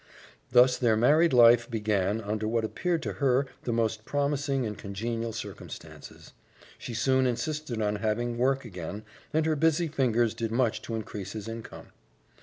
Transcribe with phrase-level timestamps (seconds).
[0.51, 5.31] Thus their married life began under what appeared to her the most promising and congenial
[5.31, 6.33] circumstances.
[6.79, 11.33] She soon insisted on having work again, and her busy fingers did much to increase
[11.33, 11.89] his income.